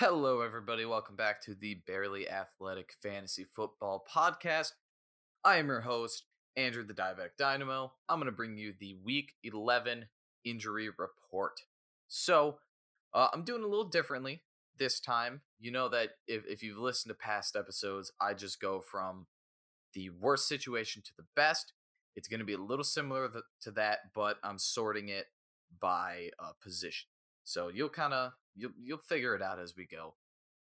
Hello, 0.00 0.40
everybody. 0.40 0.84
Welcome 0.84 1.14
back 1.14 1.40
to 1.42 1.54
the 1.54 1.74
Barely 1.86 2.28
Athletic 2.28 2.94
Fantasy 3.00 3.44
Football 3.54 4.04
Podcast. 4.12 4.72
I 5.44 5.58
am 5.58 5.68
your 5.68 5.82
host, 5.82 6.24
Andrew 6.56 6.82
the 6.82 6.92
Diabetic 6.92 7.36
Dynamo. 7.38 7.92
I'm 8.08 8.18
going 8.18 8.26
to 8.26 8.32
bring 8.32 8.58
you 8.58 8.74
the 8.76 8.96
Week 9.04 9.34
11 9.44 10.06
injury 10.44 10.88
report. 10.88 11.60
So, 12.08 12.58
uh, 13.14 13.28
I'm 13.32 13.44
doing 13.44 13.62
a 13.62 13.68
little 13.68 13.84
differently 13.84 14.42
this 14.76 14.98
time. 14.98 15.42
You 15.60 15.70
know 15.70 15.88
that 15.90 16.08
if, 16.26 16.44
if 16.48 16.60
you've 16.64 16.78
listened 16.78 17.10
to 17.10 17.14
past 17.14 17.54
episodes, 17.54 18.10
I 18.20 18.34
just 18.34 18.60
go 18.60 18.80
from 18.80 19.28
the 19.92 20.10
worst 20.10 20.48
situation 20.48 21.02
to 21.02 21.12
the 21.16 21.26
best. 21.36 21.72
It's 22.16 22.26
going 22.26 22.40
to 22.40 22.44
be 22.44 22.54
a 22.54 22.58
little 22.58 22.82
similar 22.82 23.30
to 23.60 23.70
that, 23.70 23.98
but 24.12 24.38
I'm 24.42 24.58
sorting 24.58 25.08
it 25.08 25.26
by 25.80 26.30
uh, 26.40 26.50
position. 26.60 27.06
So 27.44 27.68
you'll 27.68 27.88
kind 27.88 28.12
of 28.14 28.32
you'll 28.56 28.72
you'll 28.82 28.98
figure 28.98 29.34
it 29.34 29.42
out 29.42 29.58
as 29.58 29.76
we 29.76 29.86
go. 29.86 30.14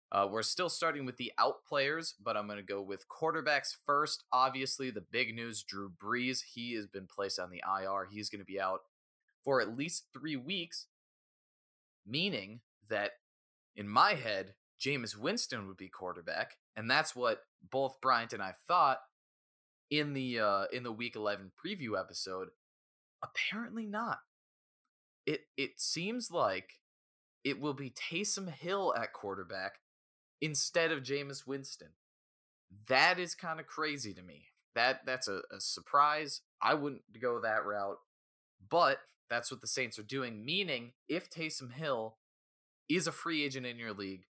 Uh, 0.09 0.27
we're 0.29 0.43
still 0.43 0.69
starting 0.69 1.05
with 1.05 1.17
the 1.17 1.33
out 1.37 1.65
players, 1.67 2.13
but 2.23 2.37
I'm 2.37 2.47
going 2.47 2.59
to 2.59 2.63
go 2.63 2.81
with 2.81 3.09
quarterbacks 3.09 3.75
first. 3.85 4.23
Obviously, 4.31 4.89
the 4.89 5.01
big 5.01 5.35
news: 5.35 5.63
Drew 5.63 5.91
Brees. 5.91 6.43
He 6.53 6.73
has 6.75 6.87
been 6.87 7.07
placed 7.07 7.39
on 7.39 7.49
the 7.49 7.61
IR. 7.67 8.07
He's 8.09 8.29
going 8.29 8.39
to 8.39 8.45
be 8.45 8.59
out 8.59 8.81
for 9.43 9.59
at 9.61 9.77
least 9.77 10.05
three 10.13 10.35
weeks, 10.35 10.87
meaning 12.05 12.61
that 12.89 13.11
in 13.75 13.89
my 13.89 14.13
head, 14.13 14.53
Jameis 14.79 15.17
Winston 15.17 15.67
would 15.67 15.77
be 15.77 15.89
quarterback, 15.89 16.57
and 16.75 16.89
that's 16.89 17.15
what 17.15 17.43
both 17.69 17.99
Bryant 18.01 18.33
and 18.33 18.41
I 18.41 18.53
thought 18.67 18.99
in 19.89 20.13
the 20.13 20.39
uh, 20.39 20.65
in 20.71 20.83
the 20.83 20.91
Week 20.91 21.15
11 21.15 21.51
preview 21.65 21.99
episode. 21.99 22.49
Apparently 23.21 23.85
not. 23.85 24.19
It 25.27 25.41
it 25.57 25.79
seems 25.79 26.31
like 26.31 26.79
it 27.43 27.59
will 27.59 27.75
be 27.75 27.91
Taysom 27.91 28.49
Hill 28.49 28.93
at 28.97 29.13
quarterback 29.13 29.73
instead 30.41 30.91
of 30.91 31.03
Jameis 31.03 31.45
Winston. 31.45 31.89
That 32.87 33.19
is 33.19 33.35
kind 33.35 33.59
of 33.59 33.67
crazy 33.67 34.13
to 34.13 34.21
me. 34.23 34.45
That 34.73 35.05
that's 35.05 35.27
a, 35.27 35.41
a 35.51 35.59
surprise. 35.59 36.41
I 36.61 36.73
wouldn't 36.73 37.03
go 37.21 37.39
that 37.41 37.65
route, 37.65 37.99
but 38.69 38.99
that's 39.29 39.51
what 39.51 39.61
the 39.61 39.67
Saints 39.67 39.99
are 39.99 40.03
doing. 40.03 40.45
Meaning, 40.45 40.93
if 41.07 41.29
Taysom 41.29 41.73
Hill 41.73 42.17
is 42.89 43.05
a 43.05 43.11
free 43.11 43.43
agent 43.43 43.65
in 43.65 43.77
your 43.77 43.93
league, 43.93 44.25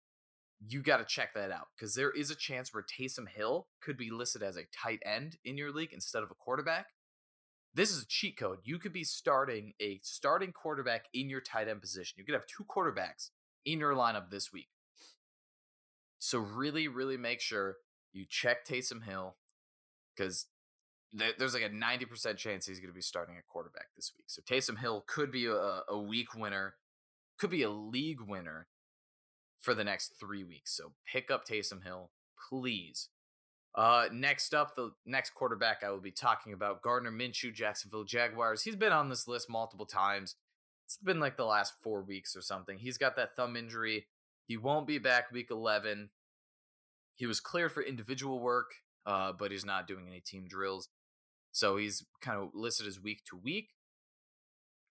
you 0.61 0.83
got 0.83 0.99
to 0.99 1.05
check 1.05 1.35
that 1.35 1.51
out 1.51 1.69
because 1.77 1.95
there 1.95 2.11
is 2.11 2.31
a 2.31 2.37
chance 2.37 2.73
where 2.73 2.85
Taysom 2.85 3.29
Hill 3.29 3.67
could 3.81 3.97
be 3.97 4.11
listed 4.11 4.43
as 4.43 4.57
a 4.57 4.67
tight 4.73 5.01
end 5.05 5.37
in 5.45 5.57
your 5.57 5.73
league 5.73 5.93
instead 5.93 6.23
of 6.23 6.31
a 6.31 6.35
quarterback. 6.35 6.87
This 7.75 7.91
is 7.91 8.03
a 8.03 8.07
cheat 8.07 8.37
code. 8.37 8.59
You 8.65 8.79
could 8.79 8.93
be 8.93 9.05
starting 9.05 9.73
a 9.81 9.99
starting 10.03 10.53
quarterback 10.53 11.07
in 11.15 11.31
your 11.31 11.41
tight 11.41 11.69
end 11.69 11.81
position. 11.81 12.17
You 12.19 12.25
could 12.25 12.35
have 12.35 12.47
two 12.47 12.65
quarterbacks 12.65 13.31
in 13.65 13.79
your 13.79 13.95
lineup 13.95 14.31
this 14.31 14.53
week. 14.53 14.69
So 16.19 16.39
really, 16.39 16.87
really 16.87 17.17
make 17.17 17.41
sure 17.41 17.77
you 18.13 18.27
check 18.29 18.67
Taysom 18.67 19.05
Hill 19.05 19.37
because 20.15 20.47
there's 21.13 21.55
like 21.55 21.63
a 21.63 21.69
90% 21.69 22.37
chance 22.37 22.67
he's 22.67 22.79
going 22.79 22.91
to 22.91 22.95
be 22.95 23.03
starting 23.03 23.37
a 23.37 23.43
quarterback 23.43 23.87
this 23.97 24.13
week. 24.17 24.27
So 24.29 24.43
Taysom 24.43 24.79
Hill 24.79 25.05
could 25.07 25.31
be 25.31 25.47
a, 25.47 25.81
a 25.89 25.99
week 25.99 26.35
winner, 26.35 26.75
could 27.39 27.51
be 27.51 27.63
a 27.63 27.71
league 27.71 28.21
winner 28.21 28.69
for 29.59 29.75
the 29.75 29.85
next 29.85 30.15
three 30.19 30.45
weeks. 30.45 30.77
So 30.77 30.93
pick 31.11 31.31
up 31.31 31.47
Taysom 31.47 31.85
Hill, 31.85 32.11
please. 32.49 33.09
Uh, 33.75 34.07
next 34.13 34.55
up, 34.55 34.77
the 34.77 34.93
next 35.07 35.31
quarterback 35.31 35.83
I 35.83 35.91
will 35.91 36.01
be 36.01 36.11
talking 36.11 36.53
about, 36.53 36.83
Gardner 36.83 37.11
Minshew, 37.11 37.55
Jacksonville 37.55 38.05
Jaguars. 38.05 38.63
He's 38.63 38.77
been 38.77 38.93
on 38.93 39.09
this 39.09 39.27
list 39.27 39.49
multiple 39.49 39.87
times. 39.87 40.37
It's 40.87 40.99
been 40.99 41.21
like 41.21 41.37
the 41.39 41.47
last 41.47 41.75
four 41.83 42.03
weeks 42.03 42.37
or 42.37 42.43
something. 42.43 42.79
He's 42.79 42.99
got 42.99 43.17
that 43.17 43.35
thumb 43.35 43.57
injury. 43.57 44.07
He 44.47 44.59
won't 44.59 44.87
be 44.87 44.99
back 44.99 45.33
week 45.33 45.51
11. 45.51 46.11
He 47.15 47.27
was 47.27 47.41
cleared 47.41 47.73
for 47.73 47.83
individual 47.83 48.41
work, 48.41 48.73
uh, 49.07 49.33
but 49.33 49.51
he's 49.51 49.65
not 49.65 49.87
doing 49.87 50.07
any 50.07 50.21
team 50.21 50.47
drills. 50.49 50.89
So 51.53 51.77
he's 51.77 52.05
kind 52.21 52.39
of 52.39 52.51
listed 52.55 52.87
as 52.87 53.01
week 53.01 53.25
to 53.31 53.37
week. 53.37 53.71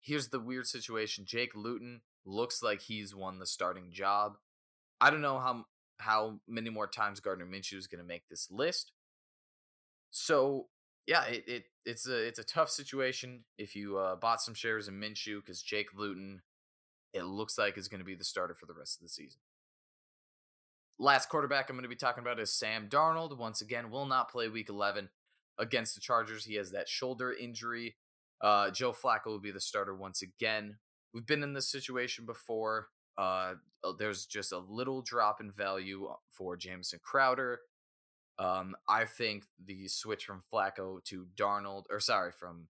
Here's 0.00 0.28
the 0.28 0.40
weird 0.40 0.66
situation 0.66 1.24
Jake 1.26 1.54
Luton 1.54 2.02
looks 2.26 2.62
like 2.62 2.82
he's 2.82 3.14
won 3.14 3.38
the 3.38 3.46
starting 3.46 3.90
job. 3.90 4.36
I 5.00 5.10
don't 5.10 5.22
know 5.22 5.38
how 5.38 5.64
how 5.98 6.40
many 6.48 6.70
more 6.70 6.86
times 6.86 7.20
Gardner 7.20 7.46
Minshew 7.46 7.78
is 7.78 7.86
going 7.86 8.02
to 8.02 8.06
make 8.06 8.28
this 8.28 8.48
list. 8.50 8.92
So 10.10 10.66
yeah, 11.06 11.24
it, 11.24 11.44
it 11.46 11.64
it's 11.84 12.08
a 12.08 12.16
it's 12.26 12.38
a 12.38 12.44
tough 12.44 12.70
situation 12.70 13.44
if 13.58 13.76
you 13.76 13.98
uh, 13.98 14.16
bought 14.16 14.40
some 14.40 14.54
shares 14.54 14.88
in 14.88 15.00
Minshew 15.00 15.40
because 15.40 15.62
Jake 15.62 15.94
Luton, 15.94 16.42
it 17.12 17.24
looks 17.24 17.58
like 17.58 17.78
is 17.78 17.88
going 17.88 18.00
to 18.00 18.04
be 18.04 18.14
the 18.14 18.24
starter 18.24 18.54
for 18.54 18.66
the 18.66 18.74
rest 18.74 18.98
of 18.98 19.02
the 19.04 19.08
season. 19.08 19.40
Last 20.98 21.28
quarterback 21.28 21.68
I'm 21.68 21.76
going 21.76 21.82
to 21.82 21.88
be 21.88 21.94
talking 21.94 22.22
about 22.22 22.40
is 22.40 22.52
Sam 22.52 22.88
Darnold. 22.88 23.36
Once 23.36 23.60
again, 23.60 23.90
will 23.90 24.06
not 24.06 24.30
play 24.30 24.48
Week 24.48 24.68
11 24.68 25.10
against 25.58 25.94
the 25.94 26.00
Chargers. 26.00 26.44
He 26.44 26.54
has 26.54 26.72
that 26.72 26.88
shoulder 26.88 27.32
injury. 27.32 27.96
Uh, 28.40 28.70
Joe 28.70 28.92
Flacco 28.92 29.26
will 29.26 29.38
be 29.38 29.50
the 29.50 29.60
starter 29.60 29.94
once 29.94 30.22
again. 30.22 30.78
We've 31.12 31.26
been 31.26 31.42
in 31.42 31.52
this 31.52 31.70
situation 31.70 32.26
before. 32.26 32.88
Uh, 33.18 33.54
uh, 33.84 33.92
there's 33.98 34.26
just 34.26 34.52
a 34.52 34.58
little 34.58 35.02
drop 35.02 35.40
in 35.40 35.50
value 35.50 36.06
uh, 36.06 36.14
for 36.30 36.56
Jamison 36.56 37.00
Crowder. 37.02 37.60
Um, 38.38 38.76
I 38.88 39.04
think 39.04 39.44
the 39.64 39.88
switch 39.88 40.24
from 40.24 40.42
Flacco 40.52 41.02
to 41.04 41.26
Darnold, 41.36 41.84
or 41.90 42.00
sorry, 42.00 42.32
from 42.32 42.68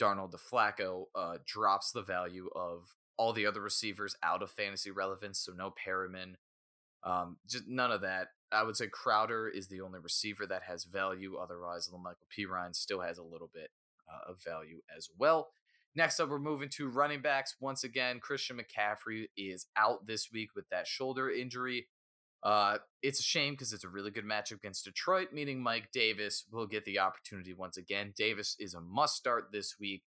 Darnold 0.00 0.32
to 0.32 0.36
Flacco, 0.36 1.04
uh, 1.14 1.38
drops 1.46 1.92
the 1.92 2.02
value 2.02 2.50
of 2.54 2.96
all 3.16 3.32
the 3.32 3.46
other 3.46 3.60
receivers 3.60 4.16
out 4.22 4.42
of 4.42 4.50
fantasy 4.50 4.90
relevance. 4.90 5.38
So 5.38 5.52
no 5.52 5.72
Perriman, 5.72 6.34
um, 7.02 7.38
just 7.48 7.66
none 7.66 7.92
of 7.92 8.02
that. 8.02 8.28
I 8.52 8.62
would 8.62 8.76
say 8.76 8.88
Crowder 8.88 9.48
is 9.48 9.68
the 9.68 9.80
only 9.80 10.00
receiver 10.00 10.46
that 10.46 10.62
has 10.64 10.84
value. 10.84 11.36
Otherwise, 11.36 11.88
Michael 11.92 12.26
Pirine 12.36 12.74
still 12.74 13.00
has 13.00 13.16
a 13.16 13.22
little 13.22 13.50
bit 13.52 13.70
uh, 14.08 14.32
of 14.32 14.42
value 14.42 14.80
as 14.96 15.08
well. 15.16 15.50
Next 15.96 16.20
up, 16.20 16.28
we're 16.28 16.38
moving 16.38 16.68
to 16.70 16.88
running 16.88 17.20
backs. 17.20 17.56
Once 17.60 17.82
again, 17.82 18.20
Christian 18.20 18.58
McCaffrey 18.58 19.26
is 19.36 19.66
out 19.76 20.06
this 20.06 20.30
week 20.32 20.50
with 20.54 20.68
that 20.70 20.86
shoulder 20.86 21.30
injury. 21.30 21.88
Uh, 22.42 22.78
it's 23.02 23.20
a 23.20 23.24
shame 23.24 23.54
because 23.54 23.72
it's 23.72 23.84
a 23.84 23.88
really 23.88 24.10
good 24.10 24.24
matchup 24.24 24.52
against 24.52 24.84
Detroit, 24.84 25.28
meaning 25.32 25.62
Mike 25.62 25.90
Davis 25.92 26.44
will 26.50 26.66
get 26.66 26.84
the 26.84 26.98
opportunity 26.98 27.52
once 27.52 27.76
again. 27.76 28.14
Davis 28.16 28.56
is 28.58 28.74
a 28.74 28.80
must 28.80 29.16
start 29.16 29.48
this 29.52 29.78
week 29.78 30.04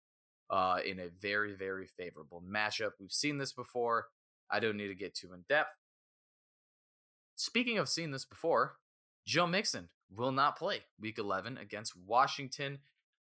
uh, 0.49 0.79
in 0.85 0.99
a 0.99 1.09
very, 1.21 1.53
very 1.53 1.87
favorable 1.87 2.43
matchup. 2.45 2.91
We've 2.99 3.11
seen 3.11 3.37
this 3.37 3.53
before. 3.53 4.07
I 4.49 4.59
don't 4.59 4.77
need 4.77 4.87
to 4.87 4.95
get 4.95 5.13
too 5.15 5.33
in 5.33 5.43
depth. 5.47 5.75
Speaking 7.35 7.77
of 7.77 7.87
seeing 7.87 8.11
this 8.11 8.25
before, 8.25 8.77
Joe 9.25 9.45
Mixon 9.45 9.89
will 10.09 10.31
not 10.31 10.57
play 10.57 10.81
week 10.99 11.19
11 11.19 11.57
against 11.57 11.93
Washington. 11.95 12.79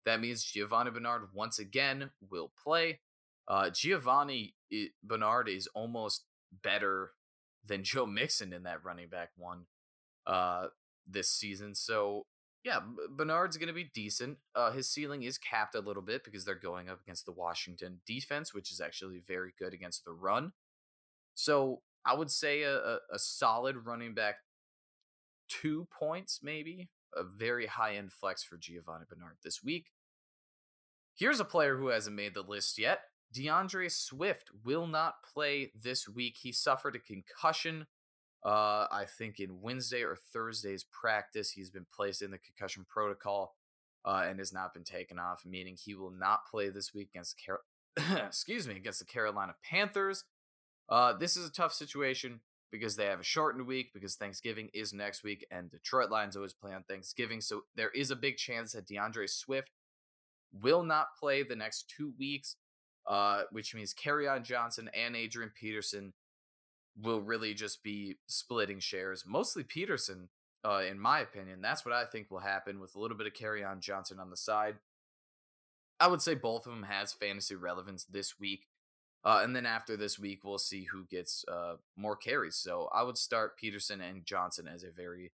That 0.05 0.21
means 0.21 0.43
Giovani 0.43 0.91
Bernard 0.91 1.29
once 1.33 1.59
again 1.59 2.11
will 2.29 2.51
play. 2.63 2.99
Uh, 3.47 3.69
Giovani 3.69 4.55
Bernard 5.03 5.49
is 5.49 5.67
almost 5.73 6.25
better 6.63 7.11
than 7.65 7.83
Joe 7.83 8.05
Mixon 8.05 8.53
in 8.53 8.63
that 8.63 8.83
running 8.83 9.09
back 9.09 9.29
one 9.35 9.65
uh, 10.27 10.67
this 11.07 11.29
season. 11.29 11.75
So 11.75 12.25
yeah, 12.63 12.79
Bernard's 13.11 13.57
going 13.57 13.67
to 13.67 13.73
be 13.73 13.91
decent. 13.93 14.37
Uh, 14.55 14.71
his 14.71 14.89
ceiling 14.89 15.21
is 15.21 15.37
capped 15.37 15.75
a 15.75 15.79
little 15.79 16.01
bit 16.01 16.23
because 16.23 16.45
they're 16.45 16.55
going 16.55 16.89
up 16.89 16.99
against 17.01 17.25
the 17.25 17.31
Washington 17.31 18.01
defense, 18.07 18.53
which 18.53 18.71
is 18.71 18.81
actually 18.81 19.21
very 19.25 19.53
good 19.57 19.73
against 19.73 20.03
the 20.03 20.13
run. 20.13 20.53
So 21.35 21.81
I 22.03 22.15
would 22.15 22.31
say 22.31 22.63
a, 22.63 22.75
a, 22.75 22.97
a 23.13 23.19
solid 23.19 23.85
running 23.85 24.15
back 24.15 24.37
two 25.47 25.87
points, 25.91 26.39
maybe 26.41 26.89
a 27.15 27.23
very 27.23 27.67
high 27.67 27.95
end 27.95 28.11
flex 28.11 28.43
for 28.43 28.57
Giovani 28.57 29.05
Bernard 29.07 29.37
this 29.43 29.63
week. 29.63 29.91
Here's 31.15 31.39
a 31.39 31.45
player 31.45 31.77
who 31.77 31.87
hasn't 31.87 32.15
made 32.15 32.33
the 32.33 32.41
list 32.41 32.77
yet. 32.77 32.99
D'Andre 33.33 33.87
Swift 33.87 34.49
will 34.63 34.85
not 34.85 35.15
play 35.23 35.71
this 35.79 36.07
week. 36.07 36.37
He 36.41 36.51
suffered 36.51 36.95
a 36.95 36.99
concussion, 36.99 37.87
uh, 38.45 38.87
I 38.91 39.05
think, 39.17 39.39
in 39.39 39.61
Wednesday 39.61 40.03
or 40.03 40.17
Thursday's 40.33 40.83
practice. 40.83 41.51
He's 41.51 41.69
been 41.69 41.85
placed 41.93 42.21
in 42.21 42.31
the 42.31 42.37
concussion 42.37 42.85
protocol 42.87 43.55
uh, 44.03 44.25
and 44.27 44.39
has 44.39 44.53
not 44.53 44.73
been 44.73 44.83
taken 44.83 45.17
off, 45.17 45.43
meaning 45.45 45.77
he 45.77 45.95
will 45.95 46.11
not 46.11 46.45
play 46.49 46.69
this 46.69 46.93
week 46.93 47.09
against 47.13 47.41
Car- 47.45 47.61
excuse 48.25 48.67
me 48.67 48.75
against 48.75 48.99
the 48.99 49.05
Carolina 49.05 49.55
Panthers. 49.63 50.25
Uh, 50.89 51.13
this 51.13 51.35
is 51.35 51.47
a 51.47 51.51
tough 51.51 51.73
situation 51.73 52.41
because 52.71 52.95
they 52.95 53.05
have 53.05 53.21
a 53.21 53.23
shortened 53.23 53.65
week 53.65 53.91
because 53.93 54.15
Thanksgiving 54.15 54.69
is 54.73 54.93
next 54.93 55.23
week 55.23 55.45
and 55.49 55.71
Detroit 55.71 56.11
Lions 56.11 56.35
always 56.35 56.53
play 56.53 56.73
on 56.73 56.83
Thanksgiving. 56.83 57.41
So 57.41 57.61
there 57.75 57.89
is 57.91 58.11
a 58.11 58.15
big 58.15 58.37
chance 58.37 58.73
that 58.73 58.87
D'Andre 58.87 59.27
Swift 59.27 59.71
will 60.61 60.83
not 60.83 61.15
play 61.19 61.43
the 61.43 61.55
next 61.55 61.91
two 61.95 62.13
weeks, 62.17 62.55
uh, 63.07 63.43
which 63.51 63.75
means 63.75 63.93
Kerryon 63.93 64.43
Johnson 64.43 64.89
and 64.93 65.15
Adrian 65.15 65.51
Peterson 65.59 66.13
will 67.01 67.21
really 67.21 67.53
just 67.53 67.83
be 67.83 68.15
splitting 68.27 68.79
shares. 68.79 69.23
Mostly 69.27 69.63
Peterson, 69.63 70.29
uh, 70.63 70.81
in 70.89 70.99
my 70.99 71.19
opinion. 71.19 71.61
That's 71.61 71.85
what 71.85 71.93
I 71.93 72.05
think 72.05 72.31
will 72.31 72.39
happen 72.39 72.79
with 72.79 72.95
a 72.95 72.99
little 72.99 73.17
bit 73.17 73.27
of 73.27 73.33
Kerryon 73.33 73.79
Johnson 73.79 74.19
on 74.19 74.29
the 74.29 74.37
side. 74.37 74.75
I 75.99 76.07
would 76.07 76.21
say 76.21 76.35
both 76.35 76.65
of 76.65 76.73
them 76.73 76.83
has 76.83 77.13
fantasy 77.13 77.55
relevance 77.55 78.05
this 78.05 78.39
week. 78.39 78.67
Uh, 79.23 79.41
and 79.43 79.55
then 79.55 79.65
after 79.65 79.97
this 79.97 80.19
week, 80.19 80.43
we'll 80.43 80.59
see 80.59 80.83
who 80.83 81.05
gets 81.05 81.43
uh, 81.47 81.75
more 81.97 82.15
carries. 82.15 82.55
So 82.55 82.89
I 82.93 83.01
would 83.03 83.17
start 83.17 83.57
Peterson 83.57 83.99
and 83.99 84.25
Johnson 84.25 84.67
as 84.67 84.83
a 84.83 84.91
very, 84.91 85.31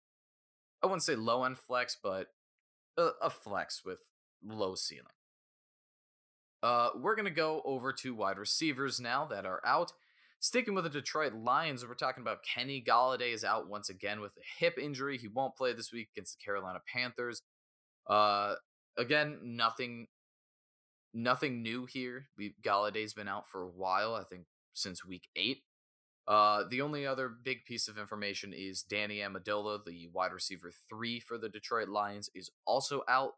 I 0.83 0.85
wouldn't 0.85 1.03
say 1.03 1.15
low 1.15 1.43
end 1.43 1.57
flex, 1.57 1.97
but 2.01 2.27
a, 2.97 3.09
a 3.21 3.29
flex 3.29 3.83
with 3.83 3.99
low 4.45 4.75
ceiling. 4.75 5.05
Uh, 6.61 6.89
we're 6.95 7.15
going 7.15 7.25
to 7.25 7.31
go 7.31 7.61
over 7.63 7.93
to 7.93 8.13
wide 8.13 8.37
receivers 8.37 8.99
now 8.99 9.25
that 9.25 9.45
are 9.45 9.61
out. 9.65 9.93
Sticking 10.41 10.73
with 10.73 10.85
the 10.85 10.89
Detroit 10.89 11.33
Lions, 11.33 11.85
we're 11.85 11.93
talking 11.95 12.21
about 12.21 12.43
Kenny 12.43 12.81
Golladay 12.85 13.33
is 13.33 13.43
out 13.43 13.69
once 13.69 13.89
again 13.89 14.21
with 14.21 14.31
a 14.37 14.63
hip 14.63 14.77
injury. 14.81 15.17
He 15.17 15.27
won't 15.27 15.55
play 15.55 15.73
this 15.73 15.91
week 15.91 16.09
against 16.15 16.37
the 16.37 16.43
Carolina 16.43 16.79
Panthers. 16.93 17.41
Uh, 18.07 18.55
again, 18.97 19.39
nothing, 19.43 20.07
nothing 21.13 21.61
new 21.61 21.85
here. 21.85 22.27
We, 22.37 22.55
Golladay's 22.63 23.13
been 23.13 23.27
out 23.27 23.49
for 23.49 23.63
a 23.63 23.69
while. 23.69 24.15
I 24.15 24.23
think 24.23 24.45
since 24.73 25.05
week 25.05 25.27
eight. 25.35 25.63
Uh, 26.27 26.63
the 26.69 26.81
only 26.81 27.07
other 27.07 27.27
big 27.27 27.65
piece 27.65 27.87
of 27.87 27.97
information 27.97 28.53
is 28.53 28.83
Danny 28.83 29.17
Amendola, 29.17 29.83
the 29.83 30.07
wide 30.13 30.31
receiver 30.31 30.71
three 30.87 31.19
for 31.19 31.37
the 31.37 31.49
Detroit 31.49 31.89
Lions, 31.89 32.29
is 32.35 32.51
also 32.65 33.01
out 33.09 33.33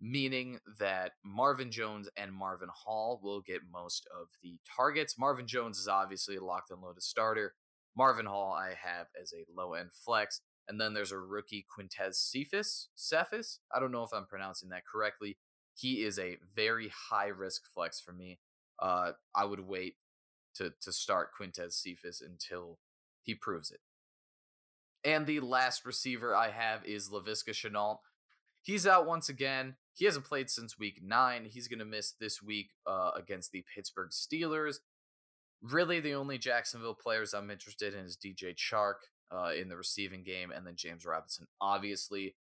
meaning 0.00 0.60
that 0.78 1.12
Marvin 1.24 1.70
Jones 1.70 2.08
and 2.16 2.32
Marvin 2.32 2.68
Hall 2.72 3.20
will 3.22 3.40
get 3.40 3.60
most 3.72 4.06
of 4.18 4.28
the 4.42 4.58
targets. 4.76 5.18
Marvin 5.18 5.46
Jones 5.46 5.78
is 5.78 5.88
obviously 5.88 6.36
a 6.36 6.44
locked 6.44 6.70
and 6.70 6.80
loaded 6.80 7.02
starter. 7.02 7.54
Marvin 7.96 8.26
Hall 8.26 8.52
I 8.52 8.74
have 8.80 9.06
as 9.20 9.32
a 9.32 9.44
low 9.54 9.74
end 9.74 9.90
flex. 9.92 10.40
And 10.68 10.80
then 10.80 10.92
there's 10.92 11.12
a 11.12 11.18
rookie 11.18 11.66
Quintez 11.66 12.14
Cephus. 12.14 12.88
Cephus? 12.94 13.60
I 13.74 13.80
don't 13.80 13.90
know 13.90 14.02
if 14.02 14.12
I'm 14.12 14.26
pronouncing 14.26 14.68
that 14.68 14.82
correctly. 14.90 15.38
He 15.74 16.04
is 16.04 16.18
a 16.18 16.36
very 16.54 16.92
high 17.10 17.28
risk 17.28 17.62
flex 17.72 18.00
for 18.00 18.12
me. 18.12 18.38
Uh, 18.80 19.12
I 19.34 19.44
would 19.44 19.60
wait 19.60 19.94
to 20.56 20.72
to 20.82 20.92
start 20.92 21.30
Quintez 21.40 21.72
Cephus 21.72 22.20
until 22.20 22.78
he 23.22 23.34
proves 23.34 23.70
it. 23.70 23.80
And 25.04 25.26
the 25.26 25.40
last 25.40 25.84
receiver 25.84 26.34
I 26.34 26.50
have 26.50 26.84
is 26.84 27.08
Laviska 27.08 27.50
Shenault. 27.50 27.98
He's 28.62 28.86
out 28.86 29.06
once 29.06 29.28
again. 29.28 29.76
He 29.94 30.04
hasn't 30.04 30.26
played 30.26 30.50
since 30.50 30.78
week 30.78 31.00
nine. 31.02 31.44
He's 31.44 31.68
going 31.68 31.78
to 31.80 31.84
miss 31.84 32.12
this 32.12 32.42
week 32.42 32.70
uh, 32.86 33.10
against 33.16 33.50
the 33.52 33.64
Pittsburgh 33.74 34.10
Steelers. 34.10 34.76
Really, 35.60 36.00
the 36.00 36.14
only 36.14 36.38
Jacksonville 36.38 36.94
players 36.94 37.34
I'm 37.34 37.50
interested 37.50 37.94
in 37.94 38.04
is 38.04 38.16
DJ 38.16 38.54
Chark 38.54 38.94
uh, 39.32 39.50
in 39.58 39.68
the 39.68 39.76
receiving 39.76 40.22
game, 40.22 40.52
and 40.52 40.66
then 40.66 40.76
James 40.76 41.04
Robinson. 41.04 41.46
Obviously, 41.60 42.36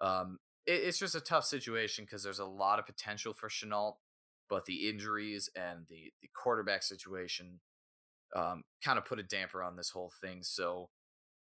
um, 0.00 0.38
it, 0.66 0.82
it's 0.84 0.98
just 0.98 1.14
a 1.16 1.20
tough 1.20 1.44
situation 1.44 2.04
because 2.04 2.22
there's 2.22 2.38
a 2.38 2.44
lot 2.44 2.78
of 2.78 2.86
potential 2.86 3.32
for 3.32 3.48
Shenault, 3.48 3.94
but 4.48 4.66
the 4.66 4.88
injuries 4.88 5.50
and 5.56 5.86
the 5.88 6.12
the 6.22 6.28
quarterback 6.34 6.82
situation 6.82 7.60
um, 8.36 8.62
kind 8.84 8.98
of 8.98 9.04
put 9.04 9.18
a 9.18 9.22
damper 9.22 9.62
on 9.62 9.76
this 9.76 9.90
whole 9.90 10.12
thing. 10.20 10.42
So 10.42 10.90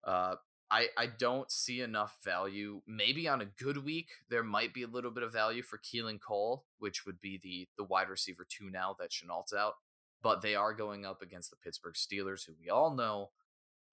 uh, 0.04 0.36
I, 0.72 0.86
I 0.96 1.06
don't 1.06 1.50
see 1.50 1.82
enough 1.82 2.16
value. 2.24 2.80
Maybe 2.86 3.28
on 3.28 3.42
a 3.42 3.44
good 3.44 3.84
week, 3.84 4.08
there 4.30 4.42
might 4.42 4.72
be 4.72 4.82
a 4.82 4.88
little 4.88 5.10
bit 5.10 5.22
of 5.22 5.30
value 5.30 5.62
for 5.62 5.76
Keelan 5.78 6.18
Cole, 6.18 6.64
which 6.78 7.04
would 7.04 7.20
be 7.20 7.38
the 7.42 7.68
the 7.76 7.84
wide 7.84 8.08
receiver 8.08 8.46
two 8.48 8.70
now 8.70 8.96
that 8.98 9.10
Shenault's 9.10 9.52
out. 9.52 9.74
But 10.22 10.40
they 10.40 10.54
are 10.54 10.72
going 10.72 11.04
up 11.04 11.20
against 11.20 11.50
the 11.50 11.56
Pittsburgh 11.56 11.94
Steelers, 11.94 12.46
who 12.46 12.54
we 12.58 12.70
all 12.70 12.94
know 12.94 13.30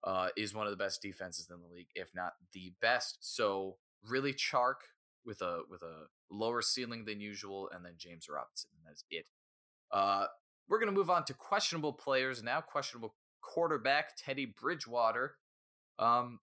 uh, 0.06 0.30
is 0.38 0.54
one 0.54 0.68
of 0.68 0.72
the 0.72 0.82
best 0.82 1.02
defenses 1.02 1.50
in 1.50 1.58
the 1.62 1.68
league, 1.76 1.90
if 1.96 2.16
not 2.16 2.34
the 2.54 2.72
best. 2.82 3.18
So 3.20 3.76
really, 4.08 4.34
Chark 4.34 4.76
with 5.26 5.42
a 5.42 5.64
with 5.70 5.82
a 5.82 6.06
lower 6.32 6.62
ceiling 6.62 7.04
than 7.04 7.20
usual, 7.20 7.70
and 7.76 7.84
then 7.84 7.96
James 7.98 8.28
Robinson, 8.30 8.70
and 8.78 8.88
that's 8.88 9.04
it. 9.12 9.26
Uh, 9.92 10.28
we're 10.70 10.80
gonna 10.80 10.94
move 10.94 11.10
on 11.10 11.26
to 11.26 11.34
questionable 11.34 11.92
players 11.92 12.42
now. 12.42 12.62
Questionable 12.62 13.16
quarterback 13.42 14.16
Teddy 14.16 14.46
Bridgewater. 14.46 15.36
Um, 15.98 16.40